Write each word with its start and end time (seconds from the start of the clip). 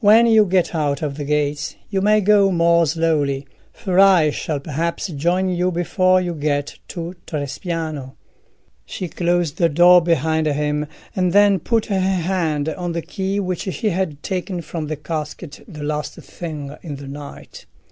When 0.00 0.26
you 0.26 0.46
get 0.46 0.74
out 0.74 1.00
of 1.00 1.16
the 1.16 1.22
gates 1.24 1.76
you 1.90 2.00
may 2.00 2.20
go 2.20 2.50
more 2.50 2.86
slowly, 2.86 3.46
for 3.72 4.00
I 4.00 4.30
shall 4.30 4.58
perhaps 4.58 5.06
join 5.06 5.48
you 5.48 5.70
before 5.70 6.20
you 6.20 6.34
get 6.34 6.76
to 6.88 7.14
Trespiano." 7.24 8.16
She 8.84 9.06
closed 9.06 9.58
the 9.58 9.68
door 9.68 10.00
behind 10.02 10.48
him, 10.48 10.86
and 11.14 11.32
then 11.32 11.60
put 11.60 11.86
her 11.86 12.00
hand 12.00 12.68
on 12.70 12.94
the 12.94 13.00
key 13.00 13.38
which 13.38 13.60
she 13.72 13.90
had 13.90 14.24
taken 14.24 14.60
from 14.60 14.88
the 14.88 14.96
casket 14.96 15.62
the 15.68 15.84
last 15.84 16.14
thing 16.16 16.74
in 16.82 16.96
the 16.96 17.06
night. 17.06 17.66